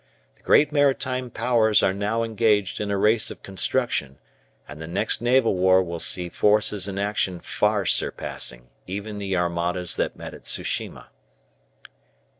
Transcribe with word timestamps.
The 0.35 0.41
great 0.41 0.71
maritime 0.71 1.29
powers 1.29 1.83
are 1.83 1.93
now 1.93 2.23
engaged 2.23 2.81
in 2.81 2.89
a 2.89 2.97
race 2.97 3.29
of 3.29 3.43
construction, 3.43 4.17
and 4.67 4.81
the 4.81 4.87
next 4.87 5.21
naval 5.21 5.53
war 5.53 5.83
will 5.83 5.99
see 5.99 6.27
forces 6.27 6.87
in 6.87 6.97
action 6.97 7.39
far 7.39 7.85
surpassing 7.85 8.69
even 8.87 9.19
the 9.19 9.35
armadas 9.37 9.95
that 9.97 10.15
met 10.17 10.33
at 10.33 10.45
Tsu 10.45 10.63
shima. 10.63 11.11